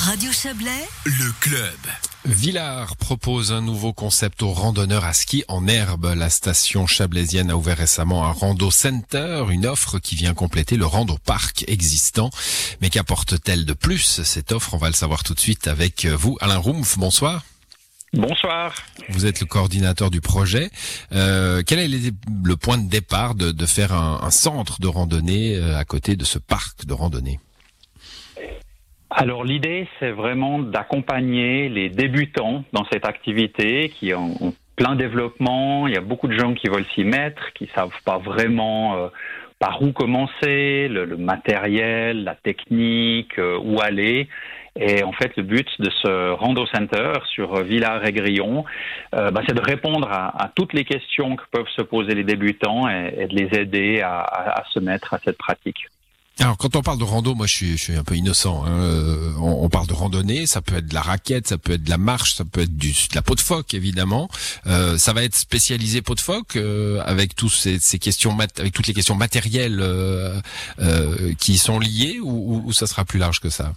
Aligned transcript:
Radio 0.00 0.32
Chablais, 0.32 0.88
le 1.04 1.30
club. 1.40 1.76
Villars 2.24 2.96
propose 2.96 3.52
un 3.52 3.60
nouveau 3.60 3.92
concept 3.92 4.42
aux 4.42 4.50
randonneurs 4.50 5.04
à 5.04 5.12
ski 5.12 5.44
en 5.46 5.68
herbe. 5.68 6.14
La 6.16 6.30
station 6.30 6.86
chablaisienne 6.86 7.50
a 7.50 7.56
ouvert 7.56 7.76
récemment 7.76 8.24
un 8.24 8.32
rando 8.32 8.70
center, 8.70 9.44
une 9.50 9.66
offre 9.66 9.98
qui 9.98 10.14
vient 10.14 10.32
compléter 10.32 10.78
le 10.78 10.86
rando 10.86 11.18
parc 11.18 11.66
existant. 11.68 12.30
Mais 12.80 12.88
qu'apporte-t-elle 12.88 13.66
de 13.66 13.74
plus 13.74 14.22
Cette 14.22 14.52
offre, 14.52 14.72
on 14.72 14.78
va 14.78 14.88
le 14.88 14.94
savoir 14.94 15.22
tout 15.22 15.34
de 15.34 15.40
suite 15.40 15.68
avec 15.68 16.06
vous. 16.06 16.38
Alain 16.40 16.58
Rumpf, 16.58 16.96
bonsoir. 16.96 17.44
Bonsoir. 18.14 18.74
Vous 19.10 19.26
êtes 19.26 19.40
le 19.40 19.46
coordinateur 19.46 20.10
du 20.10 20.22
projet. 20.22 20.70
Euh, 21.12 21.62
quel 21.64 21.78
est 21.78 22.12
le 22.42 22.56
point 22.56 22.78
de 22.78 22.88
départ 22.88 23.34
de, 23.34 23.52
de 23.52 23.66
faire 23.66 23.92
un, 23.92 24.20
un, 24.22 24.30
centre 24.30 24.80
de 24.80 24.88
randonnée 24.88 25.56
euh, 25.56 25.76
à 25.76 25.84
côté 25.84 26.16
de 26.16 26.24
ce 26.24 26.38
parc 26.38 26.86
de 26.86 26.94
randonnée? 26.94 27.38
Alors 29.10 29.44
l'idée, 29.44 29.88
c'est 29.98 30.12
vraiment 30.12 30.60
d'accompagner 30.60 31.68
les 31.68 31.88
débutants 31.88 32.64
dans 32.72 32.84
cette 32.92 33.04
activité 33.04 33.88
qui 33.88 34.14
ont, 34.14 34.54
plein 34.76 34.94
développement. 34.94 35.86
Il 35.88 35.94
y 35.94 35.98
a 35.98 36.00
beaucoup 36.00 36.26
de 36.26 36.38
gens 36.38 36.54
qui 36.54 36.68
veulent 36.68 36.86
s'y 36.94 37.04
mettre, 37.04 37.52
qui 37.52 37.68
savent 37.74 37.92
pas 38.06 38.16
vraiment 38.16 38.96
euh, 38.96 39.08
par 39.58 39.82
où 39.82 39.92
commencer, 39.92 40.88
le, 40.88 41.18
matériel, 41.18 42.24
la 42.24 42.34
technique, 42.34 43.38
euh, 43.38 43.58
où 43.62 43.78
aller. 43.82 44.26
Et 44.78 45.02
en 45.02 45.12
fait, 45.12 45.36
le 45.36 45.42
but 45.42 45.68
de 45.80 45.90
ce 45.90 46.30
Rando 46.30 46.64
Center 46.66 47.12
sur 47.34 47.62
Villars 47.62 48.06
et 48.06 48.12
Grillon, 48.12 48.64
euh, 49.14 49.30
bah, 49.30 49.42
c'est 49.46 49.54
de 49.54 49.60
répondre 49.60 50.08
à, 50.10 50.50
toutes 50.54 50.72
les 50.72 50.84
questions 50.84 51.36
que 51.36 51.42
peuvent 51.50 51.68
se 51.76 51.82
poser 51.82 52.14
les 52.14 52.24
débutants 52.24 52.88
et, 52.88 53.26
de 53.26 53.34
les 53.34 53.60
aider 53.60 54.00
à 54.00 54.62
se 54.72 54.78
mettre 54.78 55.12
à 55.12 55.18
cette 55.22 55.36
pratique. 55.36 55.88
Alors 56.40 56.56
quand 56.56 56.74
on 56.74 56.80
parle 56.80 56.98
de 56.98 57.04
rando, 57.04 57.34
moi 57.34 57.46
je 57.46 57.52
suis, 57.52 57.72
je 57.72 57.82
suis 57.82 57.96
un 57.96 58.02
peu 58.02 58.16
innocent. 58.16 58.64
Hein. 58.64 58.80
Euh, 58.80 59.32
on, 59.38 59.64
on, 59.64 59.68
parle 59.68 59.86
de 59.86 59.92
randonnée, 59.92 60.46
ça 60.46 60.62
peut 60.62 60.76
être 60.76 60.86
de 60.86 60.94
la 60.94 61.02
raquette, 61.02 61.46
ça 61.46 61.58
peut 61.58 61.74
être 61.74 61.84
de 61.84 61.90
la 61.90 61.98
marche, 61.98 62.32
ça 62.32 62.44
peut 62.50 62.62
être 62.62 62.74
du, 62.74 62.92
de 62.92 63.14
la 63.14 63.20
peau 63.20 63.34
de 63.34 63.40
phoque 63.40 63.74
évidemment. 63.74 64.30
Euh, 64.66 64.96
ça 64.96 65.12
va 65.12 65.22
être 65.22 65.34
spécialisé 65.34 66.00
peau 66.00 66.14
de 66.14 66.20
phoque 66.20 66.56
euh, 66.56 67.02
avec 67.04 67.36
tous 67.36 67.50
ces, 67.50 67.78
ces, 67.78 67.98
questions, 67.98 68.34
avec 68.38 68.72
toutes 68.72 68.86
les 68.86 68.94
questions 68.94 69.16
matérielles 69.16 69.80
euh, 69.82 70.40
euh, 70.78 71.34
qui 71.38 71.58
sont 71.58 71.78
liées, 71.78 72.18
ou, 72.22 72.62
ou, 72.64 72.72
ça 72.72 72.86
sera 72.86 73.04
plus 73.04 73.18
large 73.18 73.40
que 73.40 73.50
ça? 73.50 73.74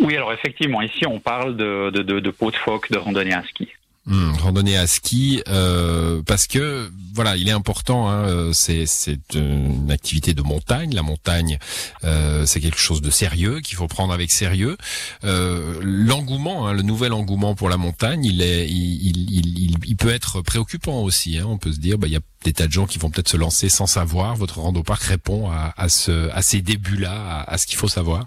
Oui, 0.00 0.16
alors 0.16 0.32
effectivement, 0.32 0.82
ici 0.82 1.06
on 1.06 1.20
parle 1.20 1.56
de, 1.56 1.90
de, 1.90 2.02
de, 2.02 2.18
de 2.18 2.30
peau 2.30 2.50
de 2.50 2.56
phoque, 2.56 2.90
de 2.90 2.98
randonnée 2.98 3.34
à 3.34 3.44
ski. 3.44 3.68
Mmh, 4.08 4.32
randonnée 4.40 4.78
à 4.78 4.86
ski, 4.86 5.42
euh, 5.48 6.22
parce 6.26 6.46
que 6.46 6.90
voilà, 7.12 7.36
il 7.36 7.46
est 7.46 7.52
important. 7.52 8.08
Hein, 8.08 8.52
c'est 8.54 8.86
c'est 8.86 9.34
une 9.34 9.90
activité 9.90 10.32
de 10.32 10.40
montagne. 10.40 10.94
La 10.94 11.02
montagne, 11.02 11.58
euh, 12.04 12.46
c'est 12.46 12.60
quelque 12.60 12.78
chose 12.78 13.02
de 13.02 13.10
sérieux 13.10 13.60
qu'il 13.60 13.76
faut 13.76 13.86
prendre 13.86 14.14
avec 14.14 14.30
sérieux. 14.30 14.78
Euh, 15.24 15.78
L'engouement, 15.82 16.68
hein, 16.68 16.72
le 16.72 16.80
nouvel 16.80 17.12
engouement 17.12 17.54
pour 17.54 17.68
la 17.68 17.76
montagne, 17.76 18.24
il 18.24 18.40
est, 18.40 18.66
il, 18.70 19.96
peut 19.98 20.10
être 20.10 20.40
préoccupant 20.40 21.02
aussi. 21.02 21.36
Hein, 21.36 21.44
on 21.46 21.58
peut 21.58 21.72
se 21.72 21.78
dire, 21.78 21.98
bah 21.98 22.06
il 22.06 22.14
y 22.14 22.16
a 22.16 22.20
des 22.44 22.54
tas 22.54 22.66
de 22.66 22.72
gens 22.72 22.86
qui 22.86 22.98
vont 22.98 23.10
peut-être 23.10 23.28
se 23.28 23.36
lancer 23.36 23.68
sans 23.68 23.86
savoir. 23.86 24.36
Votre 24.36 24.60
rando 24.60 24.82
parc 24.82 25.02
répond 25.02 25.50
à, 25.50 25.88
ce 25.90 26.30
à 26.30 26.40
ces 26.40 26.62
débuts-là, 26.62 27.44
à 27.46 27.58
ce 27.58 27.66
qu'il 27.66 27.76
faut 27.76 27.88
savoir. 27.88 28.24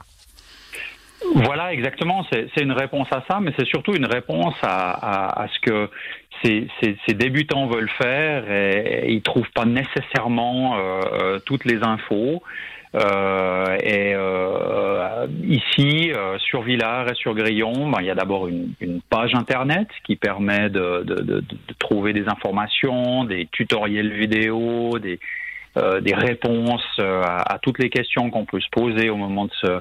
Voilà, 1.36 1.74
exactement. 1.74 2.26
C'est 2.32 2.62
une 2.62 2.72
réponse 2.72 3.08
à 3.12 3.24
ça, 3.30 3.40
mais 3.42 3.52
c'est 3.58 3.68
surtout 3.68 3.94
une 3.94 4.06
réponse 4.06 4.56
à, 4.62 4.92
à, 4.92 5.44
à 5.44 5.48
ce 5.48 5.60
que 5.60 5.90
ces, 6.44 6.68
ces, 6.82 6.98
ces, 7.06 7.14
débutants 7.14 7.68
veulent 7.68 7.92
faire 8.02 8.52
et, 8.52 9.12
ils 9.12 9.22
trouvent 9.22 9.52
pas 9.54 9.66
nécessairement 9.66 10.78
euh, 10.78 11.40
toutes 11.46 11.66
les 11.66 11.84
infos. 11.84 12.42
Euh, 12.94 13.78
et 13.82 14.14
euh, 14.16 15.26
ici, 15.44 16.12
euh, 16.12 16.38
sur 16.40 16.62
Villars 16.62 17.10
et 17.10 17.16
sur 17.16 17.34
Grillon, 17.34 17.90
ben, 17.90 18.00
il 18.02 18.08
y 18.08 18.10
a 18.10 18.16
d'abord 18.16 18.48
une, 18.50 18.74
une, 18.82 19.02
page 19.02 19.34
internet 19.34 19.88
qui 20.04 20.18
permet 20.18 20.70
de, 20.70 21.04
de, 21.04 21.16
de, 21.16 21.40
de, 21.40 21.74
trouver 21.80 22.12
des 22.12 22.28
informations, 22.28 23.24
des 23.24 23.48
tutoriels 23.52 24.12
vidéo, 24.12 25.00
des, 25.00 25.20
euh, 25.78 26.02
des 26.02 26.14
réponses 26.14 27.00
à, 27.00 27.54
à, 27.54 27.60
toutes 27.60 27.80
les 27.80 27.90
questions 27.90 28.30
qu'on 28.30 28.44
peut 28.44 28.60
se 28.60 28.70
poser 28.72 29.10
au 29.10 29.16
moment 29.16 29.46
de 29.46 29.54
se 29.54 29.80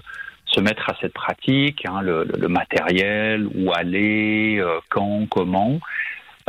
se 0.52 0.60
mettre 0.60 0.88
à 0.90 0.96
cette 1.00 1.12
pratique, 1.12 1.84
hein, 1.86 2.02
le, 2.02 2.48
matériel, 2.48 3.46
où 3.54 3.72
aller, 3.72 4.58
euh, 4.58 4.78
quand, 4.88 5.26
comment. 5.28 5.78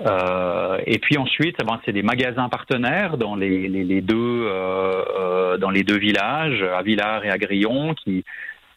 Euh, 0.05 0.79
et 0.87 0.97
puis 0.97 1.17
ensuite, 1.17 1.57
eh 1.61 1.65
ben, 1.65 1.79
c'est 1.85 1.91
des 1.91 2.01
magasins 2.01 2.49
partenaires 2.49 3.17
dans 3.17 3.35
les, 3.35 3.67
les, 3.67 3.83
les 3.83 4.01
deux 4.01 4.47
euh, 4.47 5.57
dans 5.57 5.69
les 5.69 5.83
deux 5.83 5.97
villages, 5.97 6.63
à 6.63 6.81
Villars 6.81 7.23
et 7.25 7.29
à 7.29 7.37
Grillon, 7.37 7.93
qui 7.93 8.23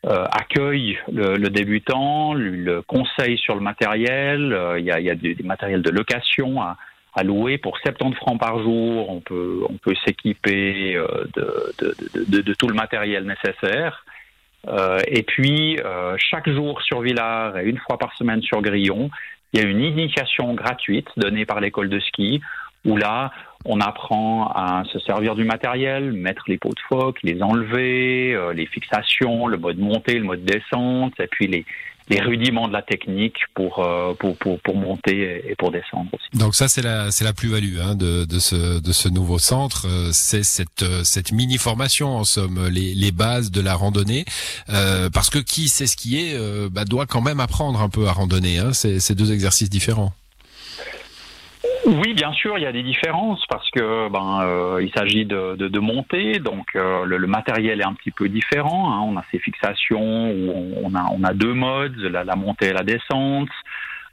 accueillent 0.06 0.98
le, 1.10 1.48
débutant, 1.48 2.34
le 2.34 2.82
conseil 2.82 3.38
sur 3.38 3.54
le 3.54 3.62
matériel. 3.62 4.54
Il 4.78 4.84
y 4.84 4.90
a, 4.90 5.00
y 5.00 5.08
a 5.08 5.14
matériels 5.44 5.80
de 5.80 5.88
location 5.88 6.60
à, 6.60 6.76
louer 7.22 7.56
pour 7.56 7.78
70 7.78 8.14
francs 8.16 8.38
par 8.38 8.58
jour. 8.58 9.08
On 9.08 9.20
peut 9.20 9.60
on 9.66 9.78
peut 9.78 9.94
s'équiper 10.04 10.98
de, 11.34 12.42
de, 12.42 12.52
tout 12.52 12.68
le 12.68 12.74
matériel 12.74 13.24
nécessaire. 13.24 14.04
Euh, 14.68 14.98
et 15.06 15.22
puis, 15.22 15.78
euh, 15.84 16.16
chaque 16.18 16.48
jour 16.48 16.80
sur 16.82 17.00
Villars 17.00 17.58
et 17.58 17.64
une 17.64 17.78
fois 17.78 17.98
par 17.98 18.14
semaine 18.16 18.42
sur 18.42 18.62
Grillon, 18.62 19.10
il 19.52 19.60
y 19.60 19.64
a 19.64 19.68
une 19.68 19.80
initiation 19.80 20.54
gratuite 20.54 21.08
donnée 21.16 21.46
par 21.46 21.60
l'école 21.60 21.88
de 21.88 22.00
ski 22.00 22.40
où 22.84 22.96
là, 22.96 23.30
on 23.64 23.80
apprend 23.80 24.48
à 24.48 24.82
se 24.92 24.98
servir 24.98 25.34
du 25.34 25.44
matériel, 25.44 26.12
mettre 26.12 26.44
les 26.48 26.58
pots 26.58 26.70
de 26.70 26.80
phoque, 26.88 27.18
les 27.22 27.42
enlever, 27.42 28.34
euh, 28.34 28.52
les 28.52 28.66
fixations, 28.66 29.46
le 29.46 29.56
mode 29.56 29.78
montée, 29.78 30.18
le 30.18 30.24
mode 30.24 30.44
descente, 30.44 31.18
et 31.18 31.26
puis 31.26 31.46
les, 31.46 31.64
les 32.08 32.20
rudiments 32.20 32.68
de 32.68 32.72
la 32.72 32.82
technique 32.82 33.36
pour, 33.54 33.78
euh, 33.78 34.12
pour, 34.14 34.36
pour, 34.36 34.60
pour, 34.60 34.76
monter 34.76 35.42
et 35.48 35.54
pour 35.54 35.70
descendre 35.70 36.10
aussi. 36.12 36.26
Donc 36.34 36.54
ça, 36.54 36.68
c'est 36.68 36.82
la, 36.82 37.10
c'est 37.10 37.24
la 37.24 37.32
plus-value 37.32 37.78
hein, 37.80 37.94
de, 37.94 38.24
de, 38.24 38.38
ce, 38.38 38.80
de 38.80 38.92
ce 38.92 39.08
nouveau 39.08 39.38
centre. 39.38 39.86
Euh, 39.88 40.10
c'est 40.12 40.42
cette, 40.42 40.82
euh, 40.82 41.02
cette 41.02 41.32
mini-formation, 41.32 42.08
en 42.08 42.24
somme, 42.24 42.68
les, 42.68 42.94
les 42.94 43.12
bases 43.12 43.50
de 43.50 43.60
la 43.60 43.74
randonnée. 43.74 44.24
Euh, 44.68 45.08
parce 45.08 45.30
que 45.30 45.38
qui 45.38 45.68
sait 45.68 45.86
skier 45.86 46.34
euh, 46.34 46.68
bah, 46.70 46.84
doit 46.84 47.06
quand 47.06 47.22
même 47.22 47.40
apprendre 47.40 47.80
un 47.80 47.88
peu 47.88 48.06
à 48.06 48.12
randonner. 48.12 48.58
Hein. 48.58 48.72
C'est, 48.74 49.00
c'est 49.00 49.14
deux 49.14 49.32
exercices 49.32 49.70
différents. 49.70 50.12
Oui, 51.86 52.14
bien 52.14 52.32
sûr, 52.32 52.56
il 52.56 52.62
y 52.62 52.66
a 52.66 52.72
des 52.72 52.82
différences 52.82 53.44
parce 53.48 53.70
que 53.70 54.08
ben 54.08 54.40
euh, 54.42 54.82
il 54.82 54.90
s'agit 54.96 55.26
de, 55.26 55.54
de, 55.56 55.68
de, 55.68 55.78
monter, 55.80 56.38
donc 56.38 56.66
euh, 56.76 57.04
le, 57.04 57.18
le, 57.18 57.26
matériel 57.26 57.80
est 57.80 57.84
un 57.84 57.92
petit 57.92 58.10
peu 58.10 58.28
différent. 58.28 58.90
Hein. 58.90 59.00
On 59.06 59.16
a 59.18 59.24
ces 59.30 59.38
fixations 59.38 60.30
où 60.30 60.74
on, 60.82 60.94
a 60.94 61.06
on 61.12 61.22
a 61.24 61.34
deux 61.34 61.52
modes, 61.52 61.96
la, 61.96 62.24
la 62.24 62.36
montée 62.36 62.68
et 62.68 62.72
la 62.72 62.84
descente. 62.84 63.50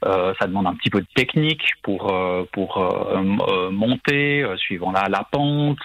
Euh, 0.04 0.34
ça 0.38 0.46
demande 0.48 0.66
un 0.66 0.74
petit 0.74 0.90
peu 0.90 1.00
de 1.00 1.06
technique 1.14 1.74
pour 1.82 2.12
euh, 2.12 2.44
pour 2.52 2.76
euh, 2.78 3.70
monter 3.70 4.44
suivant 4.56 4.92
la, 4.92 5.08
la 5.08 5.24
pente. 5.30 5.78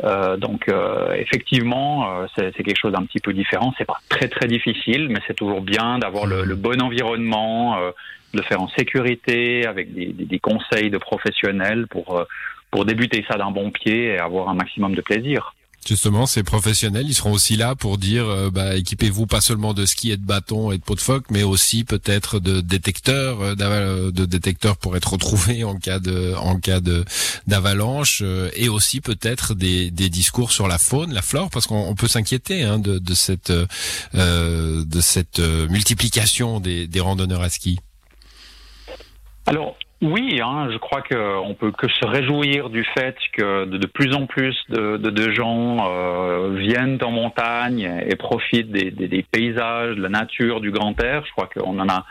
Donc 0.00 0.68
effectivement, 1.14 2.26
c'est 2.34 2.52
quelque 2.52 2.78
chose 2.78 2.92
d'un 2.92 3.04
petit 3.04 3.20
peu 3.20 3.32
différent. 3.32 3.72
C'est 3.78 3.84
pas 3.84 3.98
très 4.08 4.28
très 4.28 4.48
difficile, 4.48 5.08
mais 5.08 5.20
c'est 5.26 5.34
toujours 5.34 5.60
bien 5.60 5.98
d'avoir 5.98 6.26
le, 6.26 6.44
le, 6.44 6.54
bon 6.54 6.80
environnement 6.82 7.92
de 8.32 8.38
le 8.38 8.44
faire 8.44 8.62
en 8.62 8.68
sécurité, 8.68 9.66
avec 9.66 9.92
des, 9.92 10.06
des, 10.06 10.24
des 10.24 10.38
conseils 10.38 10.90
de 10.90 10.98
professionnels 10.98 11.86
pour, 11.86 12.18
euh, 12.18 12.24
pour 12.70 12.84
débuter 12.84 13.24
ça 13.28 13.36
d'un 13.36 13.50
bon 13.50 13.70
pied 13.70 14.06
et 14.06 14.18
avoir 14.18 14.48
un 14.48 14.54
maximum 14.54 14.94
de 14.94 15.00
plaisir. 15.00 15.54
Justement, 15.84 16.26
ces 16.26 16.44
professionnels, 16.44 17.06
ils 17.08 17.14
seront 17.14 17.32
aussi 17.32 17.56
là 17.56 17.74
pour 17.74 17.98
dire, 17.98 18.28
euh, 18.28 18.50
bah, 18.50 18.76
équipez-vous 18.76 19.26
pas 19.26 19.40
seulement 19.40 19.74
de 19.74 19.84
ski 19.84 20.12
et 20.12 20.16
de 20.16 20.24
bâton 20.24 20.70
et 20.70 20.78
de 20.78 20.82
pot 20.82 20.94
de 20.94 21.00
phoque, 21.00 21.24
mais 21.28 21.42
aussi 21.42 21.82
peut-être 21.82 22.38
de 22.38 22.60
détecteurs, 22.60 23.40
euh, 23.40 24.12
de 24.12 24.24
détecteurs 24.24 24.76
pour 24.76 24.96
être 24.96 25.14
retrouvés 25.14 25.64
en 25.64 25.76
cas 25.76 25.98
de, 25.98 26.34
en 26.36 26.60
cas 26.60 26.78
d'avalanche, 27.48 28.22
et 28.54 28.68
aussi 28.68 29.00
peut-être 29.00 29.54
des, 29.54 29.90
discours 29.90 30.52
sur 30.52 30.68
la 30.68 30.78
faune, 30.78 31.12
la 31.12 31.22
flore, 31.22 31.50
parce 31.50 31.66
qu'on 31.66 31.94
peut 31.96 32.08
s'inquiéter 32.08 32.62
hein, 32.62 32.78
de, 32.78 32.98
de 32.98 33.14
cette, 33.14 33.50
euh, 33.50 34.84
de 34.84 35.00
cette 35.00 35.40
multiplication 35.40 36.60
des, 36.60 36.86
des 36.86 37.00
randonneurs 37.00 37.42
à 37.42 37.50
ski. 37.50 37.80
Alors 39.46 39.76
oui, 40.02 40.40
hein, 40.42 40.68
je 40.72 40.78
crois 40.78 41.00
qu'on 41.00 41.54
peut 41.54 41.70
que 41.70 41.86
se 41.88 42.04
réjouir 42.04 42.70
du 42.70 42.82
fait 42.82 43.16
que 43.32 43.66
de, 43.66 43.78
de 43.78 43.86
plus 43.86 44.12
en 44.14 44.26
plus 44.26 44.56
de, 44.68 44.96
de, 44.96 45.10
de 45.10 45.30
gens 45.30 45.76
euh, 45.88 46.56
viennent 46.56 46.98
en 47.02 47.12
montagne 47.12 48.02
et 48.04 48.16
profitent 48.16 48.72
des, 48.72 48.90
des, 48.90 49.06
des, 49.06 49.22
paysages, 49.22 49.94
de 49.94 50.02
la 50.02 50.08
nature, 50.08 50.60
du 50.60 50.72
grand 50.72 51.00
air. 51.00 51.24
Je 51.24 51.30
crois 51.30 51.46
qu'on 51.46 51.78
en 51.78 51.88
a 51.88 52.04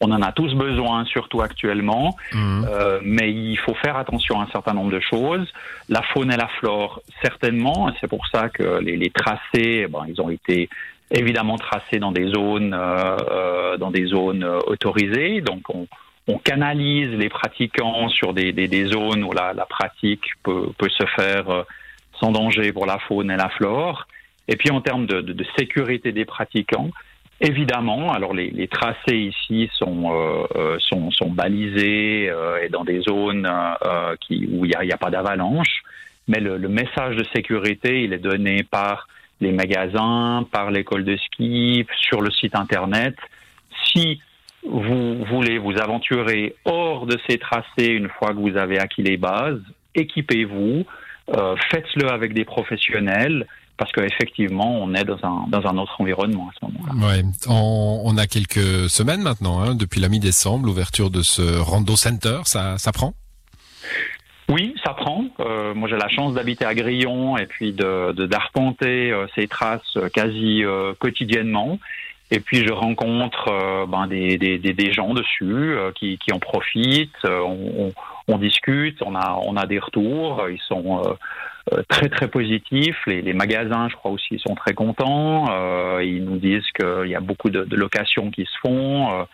on 0.00 0.12
en 0.12 0.22
a 0.22 0.30
tous 0.30 0.54
besoin, 0.54 1.04
surtout 1.06 1.40
actuellement, 1.40 2.14
mmh. 2.32 2.64
euh, 2.70 3.00
mais 3.02 3.32
il 3.32 3.56
faut 3.56 3.74
faire 3.74 3.96
attention 3.96 4.38
à 4.38 4.44
un 4.44 4.46
certain 4.52 4.72
nombre 4.72 4.92
de 4.92 5.00
choses. 5.00 5.52
La 5.88 6.02
faune 6.02 6.30
et 6.30 6.36
la 6.36 6.46
flore, 6.60 7.00
certainement, 7.20 7.90
c'est 8.00 8.06
pour 8.06 8.24
ça 8.28 8.48
que 8.48 8.78
les, 8.78 8.96
les 8.96 9.10
tracés, 9.10 9.88
bon, 9.88 10.04
ils 10.06 10.20
ont 10.20 10.30
été 10.30 10.68
évidemment 11.10 11.56
tracés 11.56 11.98
dans 11.98 12.12
des 12.12 12.28
zones, 12.28 12.74
euh, 12.74 13.16
euh 13.30 13.76
dans 13.78 13.90
des 13.90 14.06
zones 14.06 14.44
autorisées, 14.66 15.40
donc 15.40 15.62
on 15.74 15.88
on 16.28 16.38
canalise 16.38 17.10
les 17.10 17.28
pratiquants 17.28 18.08
sur 18.10 18.34
des, 18.34 18.52
des, 18.52 18.86
zones 18.86 19.24
où 19.24 19.32
la, 19.32 19.54
la 19.54 19.64
pratique 19.64 20.24
peut, 20.42 20.68
peut, 20.76 20.90
se 20.90 21.06
faire 21.16 21.48
euh, 21.48 21.62
sans 22.20 22.30
danger 22.30 22.72
pour 22.72 22.86
la 22.86 22.98
faune 22.98 23.30
et 23.30 23.36
la 23.36 23.48
flore. 23.48 24.06
Et 24.46 24.56
puis 24.56 24.70
en 24.70 24.80
termes 24.80 25.06
de, 25.06 25.44
sécurité 25.58 26.12
des 26.12 26.24
pratiquants, 26.24 26.90
Évidemment, 27.40 28.12
alors 28.12 28.34
les, 28.34 28.66
tracés 28.66 29.16
ici 29.16 29.70
sont 29.72 30.10
sont, 30.80 31.12
sont, 31.12 31.30
balisés 31.30 32.24
et 32.24 32.68
dans 32.68 32.82
des 32.82 33.00
zones 33.02 33.48
où 33.48 34.64
il 34.64 34.66
n'y 34.66 34.74
a, 34.74 34.94
a, 34.94 34.96
pas 34.96 35.10
d'avalanche, 35.10 35.84
mais 36.26 36.40
le, 36.40 36.56
le, 36.56 36.68
message 36.68 37.14
de 37.14 37.22
sécurité 37.32 38.02
il 38.02 38.12
est 38.12 38.18
donné 38.18 38.64
par 38.64 39.06
les 39.40 39.52
magasins, 39.52 40.48
par 40.50 40.72
l'école 40.72 41.04
de 41.04 41.16
ski, 41.16 41.86
sur 42.08 42.22
le 42.22 42.32
site 42.32 42.56
internet. 42.56 43.14
Si 43.84 44.20
vous 44.70 45.24
voulez 45.24 45.58
vous 45.58 45.76
aventurer 45.78 46.54
hors 46.64 47.06
de 47.06 47.18
ces 47.28 47.38
tracés 47.38 47.86
une 47.86 48.08
fois 48.08 48.30
que 48.30 48.38
vous 48.38 48.56
avez 48.56 48.78
acquis 48.78 49.02
les 49.02 49.16
bases, 49.16 49.60
équipez-vous, 49.94 50.84
euh, 51.36 51.56
faites-le 51.70 52.10
avec 52.10 52.34
des 52.34 52.44
professionnels 52.44 53.46
parce 53.76 53.92
qu'effectivement, 53.92 54.82
on 54.82 54.92
est 54.92 55.04
dans 55.04 55.18
un, 55.22 55.46
dans 55.48 55.66
un 55.66 55.78
autre 55.78 56.00
environnement 56.00 56.50
à 56.50 56.52
ce 56.58 56.66
moment-là. 56.66 57.06
Ouais. 57.06 57.22
On, 57.48 58.02
on, 58.04 58.18
a 58.18 58.26
quelques 58.26 58.90
semaines 58.90 59.22
maintenant, 59.22 59.60
hein, 59.60 59.76
depuis 59.76 60.00
la 60.00 60.08
mi-décembre, 60.08 60.66
l'ouverture 60.66 61.10
de 61.10 61.22
ce 61.22 61.60
Rando 61.60 61.94
Center, 61.94 62.40
ça, 62.44 62.76
ça 62.76 62.90
prend? 62.90 63.14
Oui, 64.48 64.74
ça 64.82 64.94
prend. 64.94 65.26
Euh, 65.40 65.74
moi, 65.74 65.88
j'ai 65.88 65.96
la 65.96 66.08
chance 66.08 66.34
d'habiter 66.34 66.64
à 66.64 66.74
Grillon 66.74 67.36
et 67.36 67.46
puis 67.46 67.72
de 67.72 68.12
d'arpenter 68.26 69.12
euh, 69.12 69.26
ces 69.34 69.46
traces 69.46 69.98
quasi 70.14 70.64
euh, 70.64 70.94
quotidiennement. 70.98 71.78
Et 72.30 72.40
puis, 72.40 72.66
je 72.66 72.72
rencontre 72.72 73.48
euh, 73.48 73.86
ben, 73.86 74.06
des, 74.06 74.36
des, 74.36 74.58
des, 74.58 74.92
gens 74.92 75.14
dessus 75.14 75.76
qui, 75.94 76.18
qui 76.18 76.32
en 76.32 76.38
profitent. 76.38 77.24
On, 77.24 77.56
on, 77.78 77.92
on, 78.28 78.38
discute, 78.38 79.02
on 79.02 79.14
a, 79.14 79.40
on 79.44 79.56
a 79.56 79.66
des 79.66 79.78
retours. 79.78 80.46
Ils 80.50 80.60
sont 80.68 81.02
très, 81.88 82.08
très 82.08 82.28
positifs. 82.28 82.98
Les, 83.06 83.22
les, 83.22 83.32
magasins, 83.32 83.88
je 83.88 83.96
crois 83.96 84.10
aussi, 84.10 84.38
sont 84.46 84.54
très 84.54 84.74
contents. 84.74 85.46
ils 86.00 86.24
nous 86.24 86.36
disent 86.36 86.70
qu'il 86.78 87.08
y 87.08 87.14
a 87.14 87.20
beaucoup 87.20 87.50
de, 87.50 87.64
de 87.64 87.76
locations 87.76 88.30
qui 88.30 88.44
se 88.44 88.58
font 88.60 89.26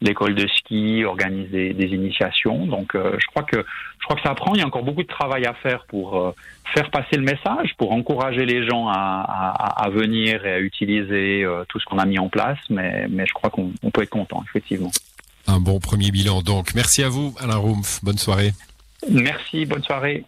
l'école 0.00 0.34
de 0.34 0.46
ski 0.46 1.04
organise 1.04 1.50
des, 1.50 1.74
des 1.74 1.86
initiations. 1.86 2.66
Donc, 2.66 2.94
euh, 2.94 3.16
je 3.18 3.26
crois 3.26 3.42
que 3.42 3.64
je 4.00 4.04
crois 4.04 4.16
que 4.16 4.22
ça 4.22 4.30
apprend. 4.30 4.54
Il 4.54 4.60
y 4.60 4.62
a 4.62 4.66
encore 4.66 4.84
beaucoup 4.84 5.02
de 5.02 5.08
travail 5.08 5.44
à 5.44 5.54
faire 5.54 5.84
pour 5.86 6.16
euh, 6.16 6.34
faire 6.72 6.90
passer 6.90 7.16
le 7.16 7.22
message, 7.22 7.74
pour 7.76 7.92
encourager 7.92 8.46
les 8.46 8.66
gens 8.66 8.88
à, 8.88 8.94
à, 8.94 9.84
à 9.84 9.90
venir 9.90 10.46
et 10.46 10.52
à 10.52 10.60
utiliser 10.60 11.44
euh, 11.44 11.64
tout 11.68 11.80
ce 11.80 11.84
qu'on 11.86 11.98
a 11.98 12.06
mis 12.06 12.18
en 12.18 12.28
place. 12.28 12.58
Mais, 12.70 13.06
mais 13.10 13.26
je 13.26 13.32
crois 13.32 13.50
qu'on 13.50 13.72
peut 13.92 14.02
être 14.02 14.10
content, 14.10 14.42
effectivement. 14.48 14.92
Un 15.46 15.60
bon 15.60 15.80
premier 15.80 16.10
bilan. 16.10 16.42
Donc, 16.42 16.74
merci 16.74 17.02
à 17.02 17.08
vous, 17.08 17.34
Alain 17.40 17.58
Rumpf. 17.58 18.04
Bonne 18.04 18.18
soirée. 18.18 18.52
Merci. 19.10 19.66
Bonne 19.66 19.82
soirée. 19.82 20.24